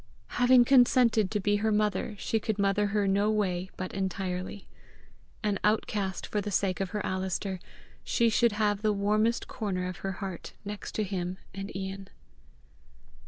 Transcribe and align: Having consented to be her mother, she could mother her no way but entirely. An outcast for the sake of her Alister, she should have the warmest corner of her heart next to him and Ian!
Having 0.41 0.65
consented 0.65 1.29
to 1.29 1.39
be 1.39 1.57
her 1.57 1.71
mother, 1.71 2.15
she 2.17 2.39
could 2.39 2.57
mother 2.57 2.87
her 2.87 3.07
no 3.07 3.29
way 3.29 3.69
but 3.77 3.93
entirely. 3.93 4.67
An 5.43 5.59
outcast 5.63 6.25
for 6.25 6.41
the 6.41 6.49
sake 6.49 6.79
of 6.79 6.89
her 6.89 7.05
Alister, 7.05 7.59
she 8.03 8.27
should 8.27 8.53
have 8.53 8.81
the 8.81 8.93
warmest 8.93 9.47
corner 9.47 9.87
of 9.87 9.97
her 9.97 10.13
heart 10.13 10.53
next 10.65 10.95
to 10.95 11.03
him 11.03 11.37
and 11.53 11.75
Ian! 11.75 12.07